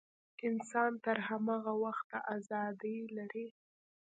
انسان 0.49 0.91
تر 1.05 1.17
هماغه 1.27 1.73
وخته 1.85 2.17
ازادي 2.35 2.97
لري. 3.17 3.47